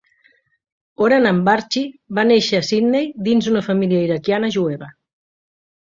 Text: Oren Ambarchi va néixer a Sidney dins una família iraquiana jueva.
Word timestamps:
Oren 1.07 1.27
Ambarchi 1.31 1.83
va 2.19 2.25
néixer 2.29 2.61
a 2.61 2.63
Sidney 2.71 3.07
dins 3.31 3.51
una 3.55 3.65
família 3.71 4.03
iraquiana 4.07 4.51
jueva. 4.57 4.91